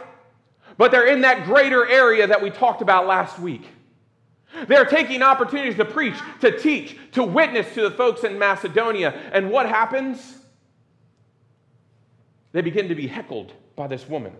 but 0.77 0.91
they're 0.91 1.07
in 1.07 1.19
that 1.21 1.43
greater 1.43 1.85
area 1.85 2.25
that 2.25 2.41
we 2.41 2.51
talked 2.51 2.81
about 2.81 3.05
last 3.05 3.37
week. 3.37 3.67
They're 4.67 4.85
taking 4.85 5.21
opportunities 5.21 5.75
to 5.75 5.85
preach, 5.85 6.15
to 6.41 6.57
teach, 6.57 6.97
to 7.11 7.23
witness 7.23 7.73
to 7.75 7.81
the 7.81 7.91
folks 7.91 8.23
in 8.23 8.39
Macedonia. 8.39 9.11
And 9.31 9.51
what 9.51 9.67
happens? 9.67 10.37
They 12.51 12.61
begin 12.61 12.87
to 12.87 12.95
be 12.95 13.07
heckled 13.07 13.53
by 13.75 13.87
this 13.87 14.07
woman. 14.07 14.33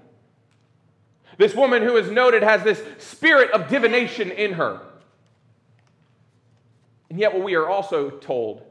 This 1.37 1.53
woman 1.53 1.83
who 1.83 1.97
is 1.97 2.09
noted 2.09 2.41
has 2.41 2.63
this 2.63 2.81
spirit 2.97 3.51
of 3.51 3.69
divination 3.69 4.31
in 4.31 4.53
her. 4.53 4.81
And 7.09 7.19
yet, 7.19 7.33
what 7.33 7.43
we 7.43 7.55
are 7.55 7.67
also 7.67 8.09
told 8.09 8.63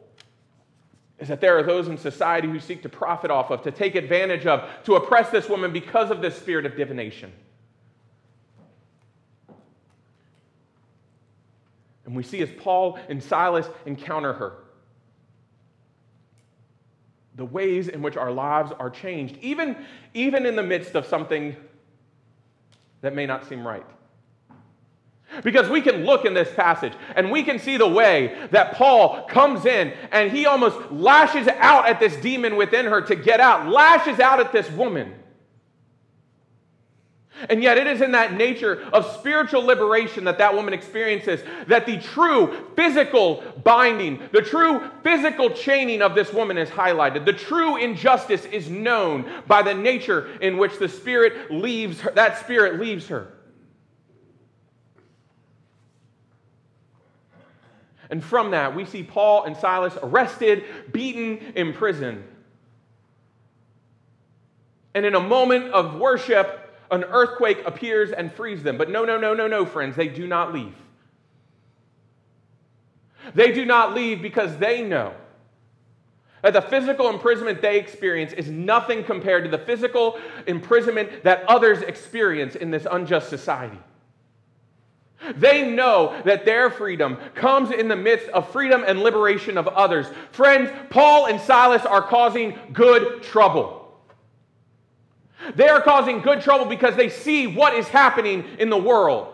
is 1.18 1.28
that 1.28 1.40
there 1.40 1.56
are 1.58 1.62
those 1.62 1.88
in 1.88 1.96
society 1.96 2.48
who 2.48 2.60
seek 2.60 2.82
to 2.82 2.88
profit 2.88 3.30
off 3.30 3.50
of, 3.50 3.62
to 3.62 3.70
take 3.70 3.94
advantage 3.94 4.46
of, 4.46 4.68
to 4.84 4.96
oppress 4.96 5.30
this 5.30 5.48
woman 5.48 5.72
because 5.72 6.10
of 6.10 6.20
this 6.20 6.36
spirit 6.36 6.66
of 6.66 6.76
divination. 6.76 7.32
And 12.06 12.14
we 12.14 12.22
see 12.22 12.40
as 12.40 12.48
Paul 12.58 12.98
and 13.08 13.22
Silas 13.22 13.68
encounter 13.84 14.32
her, 14.32 14.58
the 17.34 17.44
ways 17.44 17.88
in 17.88 18.00
which 18.00 18.16
our 18.16 18.30
lives 18.30 18.72
are 18.78 18.88
changed, 18.88 19.36
even, 19.42 19.76
even 20.14 20.46
in 20.46 20.56
the 20.56 20.62
midst 20.62 20.94
of 20.94 21.04
something 21.04 21.54
that 23.02 23.14
may 23.14 23.26
not 23.26 23.46
seem 23.48 23.66
right. 23.66 23.84
Because 25.42 25.68
we 25.68 25.82
can 25.82 26.06
look 26.06 26.24
in 26.24 26.32
this 26.32 26.50
passage 26.54 26.92
and 27.16 27.30
we 27.30 27.42
can 27.42 27.58
see 27.58 27.76
the 27.76 27.88
way 27.88 28.48
that 28.52 28.74
Paul 28.74 29.24
comes 29.24 29.66
in 29.66 29.92
and 30.12 30.30
he 30.30 30.46
almost 30.46 30.92
lashes 30.92 31.48
out 31.48 31.88
at 31.88 31.98
this 31.98 32.16
demon 32.16 32.56
within 32.56 32.86
her 32.86 33.02
to 33.02 33.16
get 33.16 33.40
out, 33.40 33.68
lashes 33.68 34.20
out 34.20 34.40
at 34.40 34.52
this 34.52 34.70
woman. 34.70 35.12
And 37.48 37.62
yet, 37.62 37.76
it 37.76 37.86
is 37.86 38.00
in 38.00 38.12
that 38.12 38.34
nature 38.34 38.82
of 38.92 39.04
spiritual 39.18 39.62
liberation 39.62 40.24
that 40.24 40.38
that 40.38 40.54
woman 40.54 40.72
experiences 40.72 41.42
that 41.66 41.84
the 41.84 41.98
true 41.98 42.56
physical 42.76 43.42
binding, 43.62 44.22
the 44.32 44.40
true 44.40 44.90
physical 45.02 45.50
chaining 45.50 46.00
of 46.00 46.14
this 46.14 46.32
woman 46.32 46.56
is 46.56 46.70
highlighted. 46.70 47.26
The 47.26 47.34
true 47.34 47.76
injustice 47.76 48.46
is 48.46 48.70
known 48.70 49.30
by 49.46 49.62
the 49.62 49.74
nature 49.74 50.28
in 50.40 50.56
which 50.56 50.78
the 50.78 50.88
spirit 50.88 51.50
leaves 51.50 52.00
her, 52.00 52.10
that 52.12 52.40
spirit 52.40 52.80
leaves 52.80 53.08
her. 53.08 53.32
And 58.08 58.22
from 58.24 58.52
that, 58.52 58.74
we 58.74 58.84
see 58.84 59.02
Paul 59.02 59.44
and 59.44 59.56
Silas 59.56 59.98
arrested, 60.02 60.64
beaten, 60.92 61.52
imprisoned. 61.54 62.24
And 64.94 65.04
in 65.04 65.14
a 65.14 65.20
moment 65.20 65.72
of 65.72 65.96
worship, 65.96 66.65
an 66.90 67.04
earthquake 67.04 67.62
appears 67.66 68.12
and 68.12 68.32
frees 68.32 68.62
them. 68.62 68.78
But 68.78 68.90
no, 68.90 69.04
no, 69.04 69.18
no, 69.18 69.34
no, 69.34 69.46
no, 69.46 69.64
friends, 69.66 69.96
they 69.96 70.08
do 70.08 70.26
not 70.26 70.52
leave. 70.52 70.74
They 73.34 73.52
do 73.52 73.64
not 73.64 73.94
leave 73.94 74.22
because 74.22 74.56
they 74.58 74.82
know 74.82 75.14
that 76.42 76.52
the 76.52 76.62
physical 76.62 77.08
imprisonment 77.08 77.60
they 77.60 77.78
experience 77.78 78.32
is 78.32 78.48
nothing 78.48 79.02
compared 79.02 79.44
to 79.44 79.50
the 79.50 79.58
physical 79.58 80.18
imprisonment 80.46 81.24
that 81.24 81.44
others 81.48 81.82
experience 81.82 82.54
in 82.54 82.70
this 82.70 82.86
unjust 82.88 83.28
society. 83.28 83.78
They 85.34 85.68
know 85.68 86.20
that 86.24 86.44
their 86.44 86.70
freedom 86.70 87.16
comes 87.34 87.72
in 87.72 87.88
the 87.88 87.96
midst 87.96 88.28
of 88.28 88.50
freedom 88.52 88.84
and 88.86 89.00
liberation 89.00 89.58
of 89.58 89.66
others. 89.66 90.06
Friends, 90.30 90.70
Paul 90.90 91.26
and 91.26 91.40
Silas 91.40 91.84
are 91.84 92.02
causing 92.02 92.56
good 92.72 93.22
trouble. 93.24 93.75
They 95.54 95.68
are 95.68 95.80
causing 95.80 96.20
good 96.20 96.40
trouble 96.40 96.66
because 96.66 96.96
they 96.96 97.08
see 97.08 97.46
what 97.46 97.74
is 97.74 97.88
happening 97.88 98.44
in 98.58 98.70
the 98.70 98.76
world. 98.76 99.32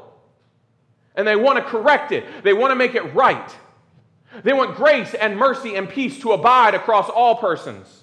And 1.15 1.27
they 1.27 1.37
want 1.37 1.59
to 1.59 1.65
correct 1.65 2.13
it, 2.13 2.25
they 2.43 2.53
want 2.53 2.71
to 2.71 2.77
make 2.77 2.95
it 2.95 3.15
right. 3.15 3.57
They 4.43 4.55
want 4.55 4.77
grace 4.77 5.13
and 5.13 5.37
mercy 5.37 5.75
and 5.75 5.89
peace 5.89 6.19
to 6.21 6.33
abide 6.33 6.75
across 6.75 7.11
all 7.11 7.37
persons. 7.37 8.03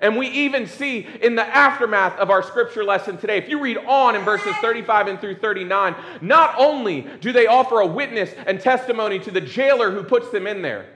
And 0.00 0.16
we 0.16 0.28
even 0.28 0.66
see 0.66 1.06
in 1.22 1.36
the 1.36 1.46
aftermath 1.46 2.18
of 2.18 2.30
our 2.30 2.42
scripture 2.42 2.84
lesson 2.84 3.16
today, 3.16 3.38
if 3.38 3.48
you 3.48 3.60
read 3.60 3.78
on 3.78 4.14
in 4.14 4.22
verses 4.24 4.54
35 4.56 5.06
and 5.06 5.20
through 5.20 5.36
39, 5.36 5.94
not 6.20 6.54
only 6.58 7.06
do 7.20 7.32
they 7.32 7.46
offer 7.46 7.80
a 7.80 7.86
witness 7.86 8.30
and 8.46 8.60
testimony 8.60 9.18
to 9.20 9.30
the 9.30 9.40
jailer 9.40 9.90
who 9.90 10.02
puts 10.02 10.30
them 10.30 10.46
in 10.46 10.60
there, 10.60 10.86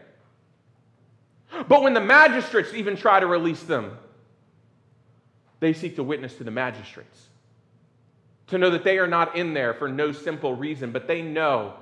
but 1.67 1.83
when 1.83 1.95
the 1.95 2.01
magistrates 2.01 2.75
even 2.75 2.95
try 2.97 3.21
to 3.21 3.27
release 3.27 3.63
them, 3.63 3.97
they 5.61 5.75
seek 5.75 5.97
to 5.97 6.03
witness 6.03 6.35
to 6.37 6.45
the 6.45 6.51
magistrates. 6.51 7.29
To 8.49 8.59
know 8.59 8.71
that 8.71 8.83
they 8.83 8.99
are 8.99 9.07
not 9.07 9.37
in 9.37 9.55
there 9.55 9.75
for 9.75 9.89
no 9.89 10.11
simple 10.11 10.55
reason, 10.55 10.91
but 10.91 11.07
they 11.07 11.23
know 11.23 11.75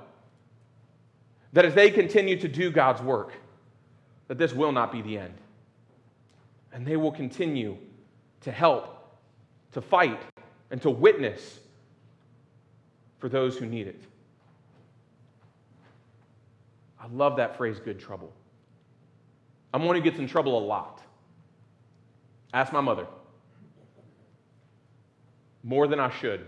that 1.53 1.65
as 1.65 1.73
they 1.73 1.89
continue 1.89 2.39
to 2.39 2.47
do 2.47 2.69
God's 2.69 3.01
work, 3.01 3.31
that 4.27 4.37
this 4.37 4.53
will 4.53 4.71
not 4.71 4.91
be 4.91 5.01
the 5.01 5.17
end. 5.17 5.33
And 6.71 6.85
they 6.85 6.97
will 6.97 7.11
continue 7.11 7.77
to 8.41 8.51
help, 8.51 9.17
to 9.71 9.81
fight, 9.81 10.19
and 10.69 10.79
to 10.83 10.91
witness 10.91 11.59
for 13.17 13.29
those 13.29 13.57
who 13.57 13.65
need 13.65 13.87
it. 13.87 14.03
I 17.01 17.07
love 17.07 17.37
that 17.37 17.57
phrase, 17.57 17.79
good 17.79 17.99
trouble. 17.99 18.31
I'm 19.73 19.85
one 19.85 19.95
who 19.95 20.01
gets 20.01 20.19
in 20.19 20.27
trouble 20.27 20.57
a 20.57 20.63
lot. 20.63 21.01
Ask 22.53 22.71
my 22.71 22.81
mother 22.81 23.07
more 25.69 25.87
than 25.87 25.99
I 25.99 26.09
should, 26.09 26.47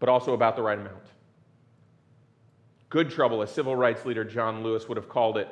but 0.00 0.08
also 0.08 0.34
about 0.34 0.56
the 0.56 0.62
right 0.62 0.76
amount. 0.76 0.96
Good 2.90 3.08
trouble, 3.08 3.40
as 3.40 3.52
civil 3.52 3.76
rights 3.76 4.04
leader 4.04 4.24
John 4.24 4.64
Lewis 4.64 4.88
would 4.88 4.96
have 4.96 5.08
called 5.08 5.38
it. 5.38 5.48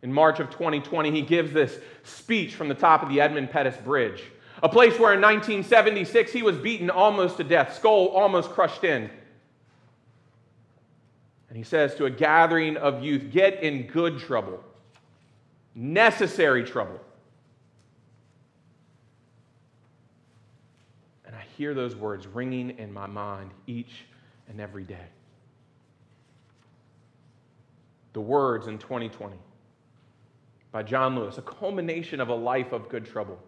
In 0.00 0.10
March 0.10 0.40
of 0.40 0.48
2020, 0.48 1.10
he 1.10 1.20
gives 1.20 1.52
this 1.52 1.78
speech 2.04 2.54
from 2.54 2.68
the 2.68 2.74
top 2.74 3.02
of 3.02 3.10
the 3.10 3.20
Edmund 3.20 3.50
Pettus 3.50 3.76
Bridge, 3.84 4.22
a 4.62 4.68
place 4.68 4.98
where 4.98 5.12
in 5.12 5.20
1976 5.20 6.32
he 6.32 6.42
was 6.42 6.56
beaten 6.56 6.88
almost 6.88 7.36
to 7.36 7.44
death, 7.44 7.76
skull 7.76 8.06
almost 8.06 8.48
crushed 8.48 8.82
in. 8.82 9.10
And 11.50 11.58
he 11.58 11.64
says 11.64 11.94
to 11.96 12.06
a 12.06 12.10
gathering 12.10 12.78
of 12.78 13.04
youth, 13.04 13.30
Get 13.30 13.62
in 13.62 13.88
good 13.88 14.18
trouble, 14.18 14.64
necessary 15.74 16.64
trouble. 16.64 16.98
Hear 21.60 21.74
those 21.74 21.94
words 21.94 22.26
ringing 22.26 22.70
in 22.78 22.90
my 22.90 23.06
mind 23.06 23.50
each 23.66 24.06
and 24.48 24.62
every 24.62 24.82
day. 24.82 25.08
The 28.14 28.20
words 28.22 28.66
in 28.66 28.78
2020 28.78 29.36
by 30.72 30.82
John 30.82 31.16
Lewis, 31.16 31.36
a 31.36 31.42
culmination 31.42 32.18
of 32.18 32.30
a 32.30 32.34
life 32.34 32.72
of 32.72 32.88
good 32.88 33.04
trouble. 33.04 33.38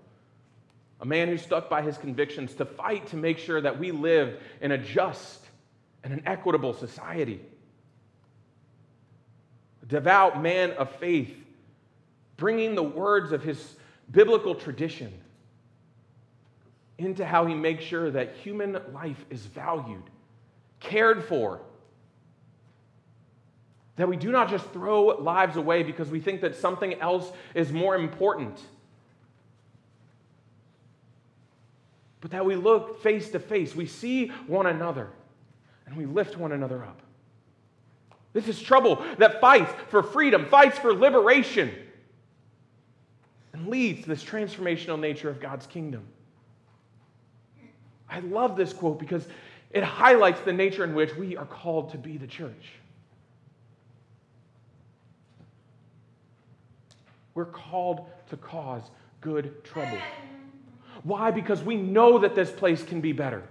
A 1.01 1.07
man 1.07 1.29
who 1.29 1.39
stuck 1.39 1.71
by 1.71 1.81
his 1.81 1.97
convictions 1.97 2.53
to 2.57 2.67
fight 2.67 3.07
to 3.07 3.17
make 3.17 3.39
sure 3.39 3.63
that 3.63 3.79
we 3.79 3.93
live 3.93 4.39
in 4.61 4.73
a 4.73 4.79
just 4.79 5.47
and 6.05 6.13
an 6.13 6.23
equitable 6.27 6.75
society. 6.75 7.41
A 9.85 9.87
devout 9.87 10.43
man 10.43 10.73
of 10.73 10.95
faith, 10.97 11.35
bringing 12.37 12.75
the 12.75 12.83
words 12.83 13.33
of 13.33 13.43
his 13.43 13.77
biblical 14.11 14.55
tradition 14.55 15.19
into 16.99 17.25
how 17.25 17.47
he 17.47 17.55
makes 17.55 17.85
sure 17.85 18.11
that 18.11 18.37
human 18.37 18.79
life 18.93 19.25
is 19.31 19.47
valued, 19.47 20.03
cared 20.81 21.25
for. 21.25 21.61
That 23.97 24.09
we 24.09 24.17
do 24.17 24.31
not 24.31 24.49
just 24.49 24.65
throw 24.71 25.07
lives 25.07 25.57
away 25.57 25.83
because 25.83 26.09
we 26.09 26.21
think 26.21 26.41
that 26.41 26.57
something 26.57 26.95
else 27.01 27.31
is 27.55 27.73
more 27.73 27.97
important. 27.97 28.61
But 32.21 32.31
that 32.31 32.47
we 32.47 32.57
look 32.57 33.03
face 33.03 33.31
to 33.31 33.39
face. 33.39 33.75
We 33.75 33.87
see 33.87 34.29
one 34.47 34.67
another 34.67 35.11
and 35.87 35.97
we 35.97 36.07
lift 36.07 36.37
one 36.37 36.53
another 36.53 36.83
up. 36.83 37.03
This 38.33 38.49
is 38.49 38.61
trouble 38.61 39.05
that 39.19 39.41
fights 39.41 39.73
for 39.89 40.03
freedom, 40.03 40.47
fights 40.47 40.79
for 40.79 40.95
liberation, 40.95 41.71
and 43.53 43.69
leads 43.69 44.03
to 44.03 44.09
this 44.09 44.25
transformational 44.25 44.99
nature 44.99 45.29
of 45.29 45.39
God's 45.39 45.67
kingdom. 45.67 46.05
I 48.13 48.21
love 48.21 48.57
this 48.57 48.73
quote 48.75 48.99
because 48.99 49.27
it 49.71 49.83
highlights 49.83 50.43
the 50.43 50.53
nature 50.53 50.85
in 50.85 50.95
which 50.95 51.17
we 51.17 51.37
are 51.37 51.47
called 51.47 51.93
to 51.93 51.99
be 51.99 52.19
the 52.19 52.27
church. 52.27 52.73
We're 57.35 57.47
called 57.47 58.05
to 58.29 58.37
cause 58.37 58.83
good 59.23 59.65
trouble. 59.65 59.99
Why? 61.05 61.31
Because 61.31 61.63
we 61.63 61.77
know 61.77 62.19
that 62.19 62.35
this 62.35 62.51
place 62.51 62.83
can 62.83 63.01
be 63.01 63.13
better. 63.13 63.43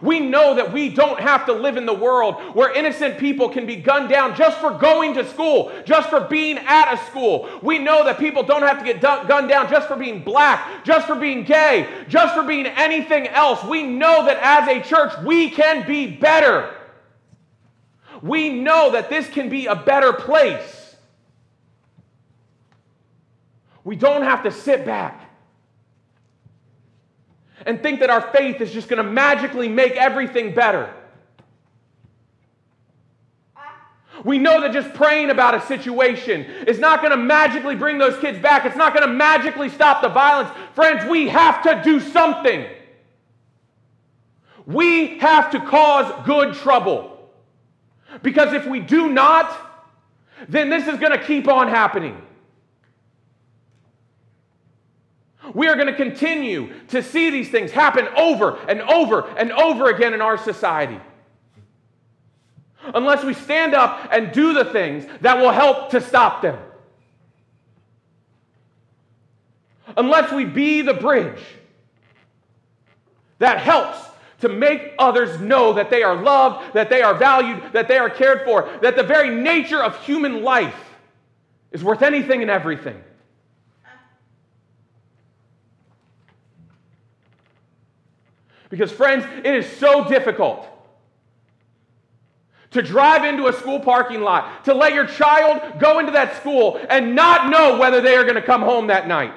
We 0.00 0.20
know 0.20 0.54
that 0.54 0.72
we 0.72 0.88
don't 0.88 1.20
have 1.20 1.46
to 1.46 1.52
live 1.52 1.76
in 1.76 1.86
the 1.86 1.94
world 1.94 2.36
where 2.54 2.72
innocent 2.72 3.18
people 3.18 3.48
can 3.48 3.66
be 3.66 3.76
gunned 3.76 4.08
down 4.08 4.34
just 4.34 4.58
for 4.58 4.70
going 4.70 5.14
to 5.14 5.28
school, 5.28 5.72
just 5.84 6.08
for 6.08 6.20
being 6.20 6.58
at 6.58 6.94
a 6.94 6.96
school. 7.06 7.48
We 7.62 7.78
know 7.78 8.04
that 8.04 8.18
people 8.18 8.42
don't 8.42 8.62
have 8.62 8.78
to 8.78 8.84
get 8.84 9.00
gunned 9.00 9.48
down 9.48 9.68
just 9.68 9.88
for 9.88 9.96
being 9.96 10.22
black, 10.22 10.84
just 10.84 11.06
for 11.06 11.16
being 11.16 11.44
gay, 11.44 11.88
just 12.08 12.34
for 12.34 12.42
being 12.42 12.66
anything 12.66 13.28
else. 13.28 13.62
We 13.64 13.82
know 13.82 14.24
that 14.26 14.38
as 14.40 14.68
a 14.68 14.80
church, 14.88 15.12
we 15.24 15.50
can 15.50 15.86
be 15.86 16.06
better. 16.06 16.74
We 18.22 18.50
know 18.50 18.92
that 18.92 19.10
this 19.10 19.28
can 19.28 19.48
be 19.48 19.66
a 19.66 19.74
better 19.74 20.12
place. 20.12 20.96
We 23.84 23.96
don't 23.96 24.22
have 24.22 24.44
to 24.44 24.52
sit 24.52 24.86
back 24.86 25.21
and 27.66 27.82
think 27.82 28.00
that 28.00 28.10
our 28.10 28.20
faith 28.32 28.60
is 28.60 28.72
just 28.72 28.88
going 28.88 29.04
to 29.04 29.10
magically 29.10 29.68
make 29.68 29.92
everything 29.92 30.54
better. 30.54 30.92
We 34.24 34.38
know 34.38 34.60
that 34.60 34.72
just 34.72 34.94
praying 34.94 35.30
about 35.30 35.54
a 35.54 35.60
situation 35.62 36.42
is 36.42 36.78
not 36.78 37.00
going 37.00 37.10
to 37.10 37.16
magically 37.16 37.74
bring 37.74 37.98
those 37.98 38.16
kids 38.18 38.38
back. 38.38 38.64
It's 38.64 38.76
not 38.76 38.94
going 38.94 39.06
to 39.06 39.12
magically 39.12 39.68
stop 39.68 40.02
the 40.02 40.08
violence. 40.08 40.50
Friends, 40.74 41.04
we 41.10 41.28
have 41.28 41.62
to 41.64 41.80
do 41.82 41.98
something. 41.98 42.66
We 44.64 45.18
have 45.18 45.50
to 45.52 45.60
cause 45.60 46.24
good 46.24 46.54
trouble. 46.54 47.30
Because 48.22 48.52
if 48.52 48.66
we 48.66 48.78
do 48.78 49.10
not, 49.10 49.58
then 50.48 50.70
this 50.70 50.86
is 50.86 50.98
going 51.00 51.12
to 51.12 51.24
keep 51.24 51.48
on 51.48 51.68
happening. 51.68 52.20
We 55.54 55.68
are 55.68 55.74
going 55.74 55.88
to 55.88 55.96
continue 55.96 56.72
to 56.88 57.02
see 57.02 57.30
these 57.30 57.50
things 57.50 57.70
happen 57.70 58.06
over 58.16 58.58
and 58.68 58.80
over 58.82 59.28
and 59.36 59.52
over 59.52 59.90
again 59.90 60.14
in 60.14 60.20
our 60.20 60.38
society. 60.38 61.00
Unless 62.94 63.24
we 63.24 63.34
stand 63.34 63.74
up 63.74 64.08
and 64.12 64.32
do 64.32 64.52
the 64.52 64.64
things 64.64 65.06
that 65.20 65.38
will 65.38 65.52
help 65.52 65.90
to 65.90 66.00
stop 66.00 66.42
them. 66.42 66.58
Unless 69.96 70.32
we 70.32 70.44
be 70.44 70.82
the 70.82 70.94
bridge 70.94 71.42
that 73.38 73.58
helps 73.58 73.98
to 74.40 74.48
make 74.48 74.94
others 74.98 75.40
know 75.40 75.72
that 75.74 75.90
they 75.90 76.02
are 76.02 76.16
loved, 76.16 76.74
that 76.74 76.90
they 76.90 77.02
are 77.02 77.14
valued, 77.14 77.62
that 77.72 77.88
they 77.88 77.98
are 77.98 78.10
cared 78.10 78.44
for, 78.44 78.68
that 78.82 78.96
the 78.96 79.02
very 79.02 79.30
nature 79.30 79.82
of 79.82 80.00
human 80.04 80.42
life 80.42 80.74
is 81.70 81.84
worth 81.84 82.02
anything 82.02 82.42
and 82.42 82.50
everything. 82.50 83.02
Because, 88.72 88.90
friends, 88.90 89.26
it 89.44 89.54
is 89.54 89.70
so 89.70 90.08
difficult 90.08 90.66
to 92.70 92.80
drive 92.80 93.22
into 93.22 93.46
a 93.46 93.52
school 93.52 93.78
parking 93.78 94.22
lot, 94.22 94.64
to 94.64 94.72
let 94.72 94.94
your 94.94 95.04
child 95.04 95.78
go 95.78 95.98
into 95.98 96.12
that 96.12 96.36
school 96.36 96.80
and 96.88 97.14
not 97.14 97.50
know 97.50 97.78
whether 97.78 98.00
they 98.00 98.16
are 98.16 98.22
going 98.22 98.36
to 98.36 98.40
come 98.40 98.62
home 98.62 98.86
that 98.86 99.06
night. 99.06 99.34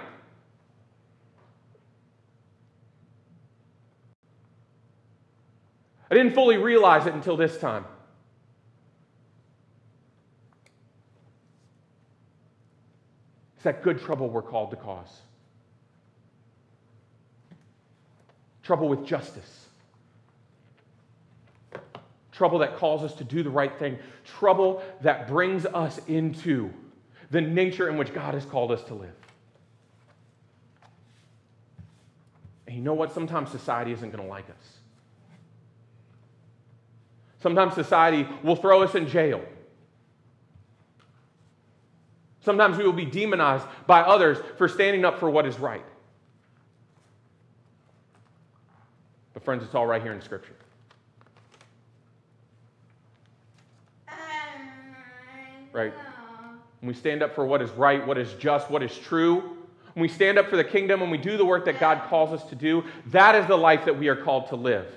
I 6.09 6.15
didn't 6.15 6.33
fully 6.33 6.55
realize 6.55 7.05
it 7.05 7.13
until 7.13 7.35
this 7.35 7.57
time. 7.57 7.83
It's 13.55 13.65
that 13.65 13.83
good 13.83 13.99
trouble 13.99 14.29
we're 14.29 14.41
called 14.41 14.69
to 14.69 14.77
cause. 14.77 15.23
Trouble 18.65 18.89
with 18.89 19.05
justice, 19.05 19.67
trouble 22.31 22.59
that 22.59 22.75
calls 22.77 23.03
us 23.03 23.13
to 23.13 23.23
do 23.23 23.43
the 23.43 23.49
right 23.49 23.77
thing, 23.77 23.97
trouble 24.25 24.83
that 25.01 25.27
brings 25.27 25.65
us 25.67 26.01
into 26.07 26.73
the 27.29 27.39
nature 27.39 27.87
in 27.89 27.95
which 27.95 28.13
God 28.13 28.33
has 28.33 28.43
called 28.43 28.71
us 28.71 28.83
to 28.85 28.95
live. 28.95 29.13
And 32.65 32.75
you 32.75 32.81
know 32.81 32.95
what? 32.95 33.13
Sometimes 33.13 33.51
society 33.51 33.91
isn't 33.91 34.09
going 34.09 34.23
to 34.23 34.29
like 34.29 34.49
us. 34.49 34.77
Sometimes 37.41 37.75
society 37.75 38.27
will 38.41 38.55
throw 38.55 38.81
us 38.81 38.95
in 38.95 39.07
jail. 39.07 39.45
Sometimes 42.41 42.77
we 42.77 42.83
will 42.83 42.93
be 42.93 43.05
demonized 43.05 43.67
by 43.85 44.01
others 44.01 44.39
for 44.57 44.67
standing 44.67 45.05
up 45.05 45.19
for 45.19 45.29
what 45.29 45.45
is 45.45 45.59
right. 45.59 45.85
Friends, 49.45 49.63
it's 49.63 49.75
all 49.75 49.85
right 49.85 50.01
here 50.01 50.11
in 50.11 50.21
Scripture. 50.21 50.55
Um, 54.09 54.15
right? 55.71 55.93
When 56.81 56.87
we 56.87 56.93
stand 56.93 57.23
up 57.23 57.33
for 57.35 57.45
what 57.45 57.61
is 57.61 57.69
right, 57.71 58.05
what 58.05 58.17
is 58.17 58.33
just, 58.33 58.69
what 58.69 58.83
is 58.83 58.97
true, 58.97 59.55
when 59.93 60.01
we 60.01 60.09
stand 60.09 60.37
up 60.37 60.49
for 60.49 60.57
the 60.57 60.63
kingdom, 60.63 60.99
when 60.99 61.09
we 61.09 61.17
do 61.17 61.37
the 61.37 61.45
work 61.45 61.63
that 61.65 61.79
God 61.79 62.01
calls 62.09 62.33
us 62.33 62.43
to 62.49 62.55
do, 62.55 62.83
that 63.07 63.33
is 63.35 63.47
the 63.47 63.55
life 63.55 63.85
that 63.85 63.97
we 63.97 64.09
are 64.09 64.15
called 64.15 64.47
to 64.47 64.57
live. 64.57 64.87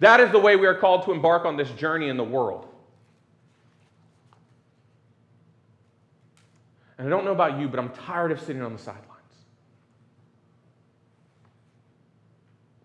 That 0.00 0.18
is 0.18 0.32
the 0.32 0.40
way 0.40 0.56
we 0.56 0.66
are 0.66 0.74
called 0.74 1.04
to 1.04 1.12
embark 1.12 1.44
on 1.44 1.56
this 1.56 1.70
journey 1.72 2.08
in 2.08 2.16
the 2.16 2.24
world. 2.24 2.66
And 6.98 7.06
I 7.06 7.10
don't 7.10 7.24
know 7.24 7.32
about 7.32 7.60
you, 7.60 7.68
but 7.68 7.78
I'm 7.78 7.90
tired 7.90 8.32
of 8.32 8.40
sitting 8.40 8.62
on 8.62 8.72
the 8.72 8.78
sidelines. 8.78 9.05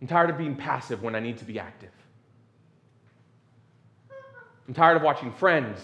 I'm 0.02 0.08
tired 0.08 0.30
of 0.32 0.38
being 0.38 0.56
passive 0.56 1.04
when 1.04 1.16
I 1.16 1.20
need 1.20 1.38
to 1.38 1.46
be 1.46 1.60
active. 1.60 1.92
I'm 4.68 4.74
tired 4.74 4.98
of 4.98 5.04
watching 5.04 5.32
friends, 5.32 5.80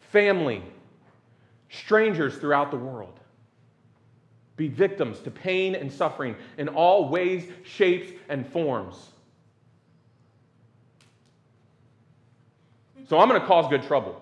family, 0.00 0.62
strangers 1.68 2.36
throughout 2.36 2.70
the 2.70 2.76
world 2.76 3.20
be 4.60 4.68
victims 4.68 5.20
to 5.20 5.30
pain 5.30 5.74
and 5.74 5.90
suffering 5.90 6.36
in 6.58 6.68
all 6.68 7.08
ways, 7.08 7.50
shapes, 7.64 8.12
and 8.28 8.46
forms. 8.46 9.08
So 13.08 13.18
I'm 13.18 13.26
going 13.26 13.40
to 13.40 13.46
cause 13.46 13.70
good 13.70 13.82
trouble. 13.82 14.20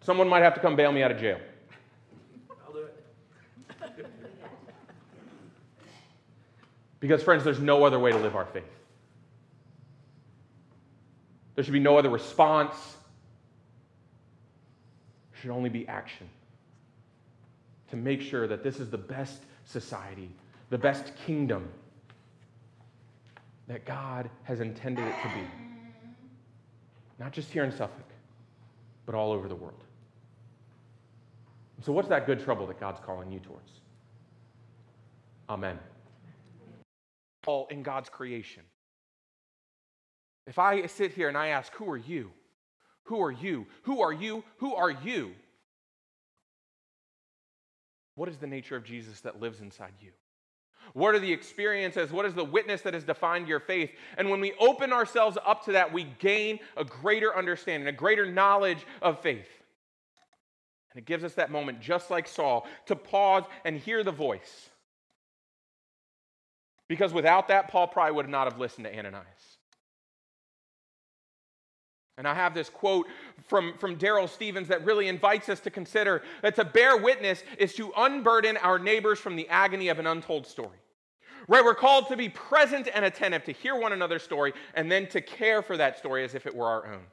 Someone 0.00 0.28
might 0.28 0.44
have 0.44 0.54
to 0.54 0.60
come 0.60 0.76
bail 0.76 0.92
me 0.92 1.02
out 1.02 1.10
of 1.10 1.18
jail. 1.18 1.40
Because, 7.00 7.22
friends, 7.22 7.44
there's 7.44 7.60
no 7.60 7.84
other 7.84 7.98
way 7.98 8.10
to 8.10 8.18
live 8.18 8.34
our 8.34 8.46
faith. 8.46 8.64
There 11.54 11.64
should 11.64 11.72
be 11.72 11.80
no 11.80 11.96
other 11.96 12.10
response. 12.10 12.74
There 15.32 15.40
should 15.42 15.50
only 15.50 15.70
be 15.70 15.86
action 15.86 16.28
to 17.90 17.96
make 17.96 18.20
sure 18.20 18.46
that 18.46 18.62
this 18.62 18.80
is 18.80 18.90
the 18.90 18.98
best 18.98 19.42
society, 19.64 20.30
the 20.70 20.78
best 20.78 21.12
kingdom 21.26 21.68
that 23.66 23.84
God 23.84 24.28
has 24.44 24.60
intended 24.60 25.06
it 25.06 25.14
to 25.22 25.28
be. 25.28 25.46
Not 27.18 27.32
just 27.32 27.50
here 27.50 27.64
in 27.64 27.70
Suffolk, 27.70 28.06
but 29.06 29.14
all 29.14 29.32
over 29.32 29.48
the 29.48 29.54
world. 29.54 29.82
So, 31.84 31.92
what's 31.92 32.08
that 32.08 32.26
good 32.26 32.42
trouble 32.42 32.66
that 32.66 32.80
God's 32.80 33.00
calling 33.04 33.30
you 33.30 33.38
towards? 33.38 33.70
Amen 35.48 35.78
all 37.48 37.66
in 37.70 37.82
God's 37.82 38.10
creation. 38.10 38.62
If 40.46 40.58
I 40.58 40.84
sit 40.86 41.14
here 41.14 41.28
and 41.28 41.36
I 41.36 41.48
ask, 41.48 41.72
Who 41.74 41.90
are 41.90 41.96
you? 41.96 42.30
Who 43.04 43.22
are 43.22 43.32
you? 43.32 43.66
Who 43.84 44.02
are 44.02 44.12
you? 44.12 44.44
Who 44.58 44.74
are 44.74 44.90
you? 44.90 45.32
What 48.16 48.28
is 48.28 48.36
the 48.36 48.46
nature 48.46 48.76
of 48.76 48.84
Jesus 48.84 49.22
that 49.22 49.40
lives 49.40 49.60
inside 49.60 49.94
you? 50.00 50.10
What 50.92 51.14
are 51.14 51.18
the 51.18 51.32
experiences? 51.32 52.12
What 52.12 52.26
is 52.26 52.34
the 52.34 52.44
witness 52.44 52.82
that 52.82 52.92
has 52.92 53.04
defined 53.04 53.48
your 53.48 53.60
faith? 53.60 53.90
And 54.18 54.28
when 54.28 54.40
we 54.40 54.52
open 54.60 54.92
ourselves 54.92 55.38
up 55.46 55.64
to 55.64 55.72
that, 55.72 55.90
we 55.92 56.04
gain 56.18 56.58
a 56.76 56.84
greater 56.84 57.34
understanding, 57.36 57.88
a 57.88 57.92
greater 57.92 58.30
knowledge 58.30 58.86
of 59.00 59.20
faith. 59.20 59.48
And 60.92 60.98
it 60.98 61.06
gives 61.06 61.24
us 61.24 61.34
that 61.34 61.50
moment, 61.50 61.80
just 61.80 62.10
like 62.10 62.28
Saul, 62.28 62.66
to 62.86 62.96
pause 62.96 63.44
and 63.64 63.78
hear 63.78 64.04
the 64.04 64.12
voice. 64.12 64.70
Because 66.88 67.12
without 67.12 67.48
that, 67.48 67.68
Paul 67.68 67.86
probably 67.86 68.12
would 68.12 68.28
not 68.28 68.50
have 68.50 68.58
listened 68.58 68.86
to 68.86 68.96
Ananias. 68.96 69.58
And 72.16 72.26
I 72.26 72.34
have 72.34 72.52
this 72.52 72.68
quote 72.68 73.06
from, 73.46 73.74
from 73.78 73.96
Daryl 73.96 74.28
Stevens 74.28 74.68
that 74.68 74.84
really 74.84 75.06
invites 75.06 75.48
us 75.48 75.60
to 75.60 75.70
consider 75.70 76.22
that 76.42 76.56
to 76.56 76.64
bear 76.64 76.96
witness 76.96 77.44
is 77.58 77.74
to 77.74 77.92
unburden 77.96 78.56
our 78.56 78.78
neighbors 78.78 79.20
from 79.20 79.36
the 79.36 79.48
agony 79.48 79.88
of 79.88 80.00
an 80.00 80.06
untold 80.08 80.44
story. 80.46 80.78
Right? 81.46 81.64
We're 81.64 81.76
called 81.76 82.08
to 82.08 82.16
be 82.16 82.28
present 82.28 82.88
and 82.92 83.04
attentive, 83.04 83.44
to 83.44 83.52
hear 83.52 83.76
one 83.76 83.92
another's 83.92 84.24
story, 84.24 84.52
and 84.74 84.90
then 84.90 85.06
to 85.08 85.20
care 85.20 85.62
for 85.62 85.76
that 85.76 85.96
story 85.98 86.24
as 86.24 86.34
if 86.34 86.46
it 86.46 86.54
were 86.54 86.66
our 86.66 86.92
own. 86.92 87.04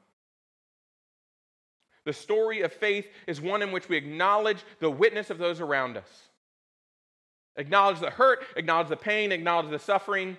The 2.05 2.13
story 2.13 2.61
of 2.61 2.73
faith 2.73 3.07
is 3.27 3.39
one 3.39 3.61
in 3.61 3.71
which 3.71 3.88
we 3.88 3.97
acknowledge 3.97 4.63
the 4.79 4.89
witness 4.89 5.29
of 5.29 5.38
those 5.38 5.59
around 5.59 5.97
us. 5.97 6.29
Acknowledge 7.57 7.99
the 7.99 8.09
hurt, 8.09 8.43
acknowledge 8.55 8.89
the 8.89 8.97
pain, 8.97 9.31
acknowledge 9.31 9.69
the 9.69 9.79
suffering, 9.79 10.37